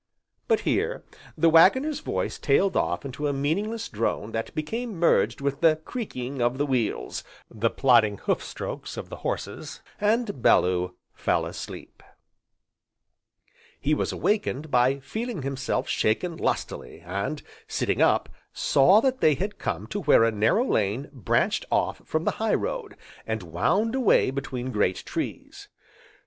But 0.47 0.61
here, 0.61 1.03
the 1.37 1.47
Waggoner's 1.47 1.99
voice 1.99 2.39
tailed 2.39 2.75
off 2.75 3.05
into 3.05 3.27
a 3.27 3.33
meaningless 3.33 3.87
drone 3.87 4.31
that 4.31 4.55
became 4.55 4.95
merged 4.99 5.41
with 5.41 5.61
the 5.61 5.75
creaking 5.75 6.41
of 6.41 6.57
the 6.57 6.65
wheels, 6.65 7.23
the 7.51 7.69
plodding 7.69 8.17
hoof 8.17 8.43
strokes 8.43 8.97
of 8.97 9.09
the 9.09 9.17
horses, 9.17 9.79
and 9.99 10.41
Bellew 10.41 10.95
fell 11.13 11.45
asleep. 11.45 12.01
He 13.79 13.93
was 13.93 14.11
awakened 14.11 14.71
by 14.71 14.97
feeling 15.01 15.43
himself 15.43 15.87
shaken 15.87 16.35
lustily, 16.35 17.01
and, 17.01 17.43
sitting 17.67 18.01
up, 18.01 18.27
saw 18.51 19.01
that 19.01 19.21
they 19.21 19.35
had 19.35 19.59
come 19.59 19.85
to 19.85 20.01
where 20.01 20.23
a 20.23 20.31
narrow 20.31 20.65
lane 20.65 21.11
branched 21.13 21.63
off 21.69 22.01
from 22.05 22.23
the 22.23 22.31
high 22.41 22.55
road, 22.55 22.95
and 23.27 23.43
wound 23.43 23.93
away 23.93 24.31
between 24.31 24.71
great 24.71 25.05
trees. 25.05 25.69